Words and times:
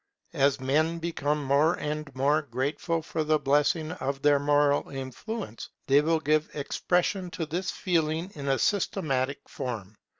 As 0.33 0.59
men 0.59 0.97
become 0.97 1.43
more 1.43 1.75
and 1.75 2.09
more 2.15 2.41
grateful 2.41 3.03
for 3.03 3.23
the 3.23 3.37
blessing 3.37 3.91
of 3.91 4.23
their 4.23 4.39
moral 4.39 4.89
influence, 4.89 5.69
they 5.85 6.01
will 6.01 6.19
give 6.19 6.49
expression 6.55 7.29
to 7.29 7.45
this 7.45 7.69
feeling 7.69 8.31
in 8.33 8.47
a 8.47 8.57
systematic 8.57 9.47
form. 9.47 9.95